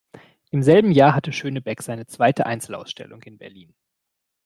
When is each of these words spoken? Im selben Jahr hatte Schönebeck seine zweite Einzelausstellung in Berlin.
Im 0.49 0.63
selben 0.63 0.91
Jahr 0.91 1.13
hatte 1.13 1.31
Schönebeck 1.31 1.83
seine 1.83 2.07
zweite 2.07 2.47
Einzelausstellung 2.47 3.21
in 3.21 3.37
Berlin. 3.37 3.75